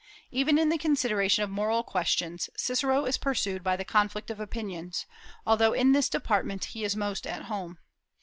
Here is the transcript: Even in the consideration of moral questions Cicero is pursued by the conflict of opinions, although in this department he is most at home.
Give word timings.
Even 0.31 0.57
in 0.57 0.69
the 0.69 0.79
consideration 0.79 1.43
of 1.43 1.51
moral 1.51 1.83
questions 1.83 2.49
Cicero 2.57 3.05
is 3.05 3.19
pursued 3.19 3.61
by 3.61 3.75
the 3.75 3.85
conflict 3.85 4.31
of 4.31 4.39
opinions, 4.39 5.05
although 5.45 5.73
in 5.73 5.91
this 5.91 6.09
department 6.09 6.65
he 6.73 6.83
is 6.83 6.95
most 6.95 7.27
at 7.27 7.43
home. 7.43 7.77